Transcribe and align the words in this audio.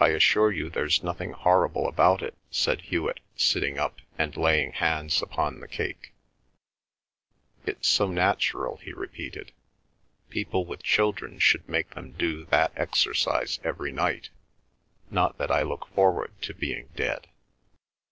"I 0.00 0.08
assure 0.08 0.50
you 0.50 0.68
there's 0.68 1.04
nothing 1.04 1.34
horrible 1.34 1.86
about 1.86 2.20
it," 2.20 2.36
said 2.50 2.80
Hewet, 2.80 3.20
sitting 3.36 3.78
up 3.78 4.00
and 4.18 4.36
laying 4.36 4.72
hands 4.72 5.22
upon 5.22 5.60
the 5.60 5.68
cake. 5.68 6.12
"It's 7.64 7.86
so 7.86 8.08
natural," 8.10 8.78
he 8.78 8.92
repeated. 8.92 9.52
"People 10.30 10.66
with 10.66 10.82
children 10.82 11.38
should 11.38 11.68
make 11.68 11.90
them 11.90 12.10
do 12.10 12.44
that 12.46 12.72
exercise 12.74 13.60
every 13.62 13.92
night.... 13.92 14.30
Not 15.12 15.38
that 15.38 15.52
I 15.52 15.62
look 15.62 15.86
forward 15.94 16.32
to 16.42 16.52
being 16.52 16.88
dead." 16.96 17.28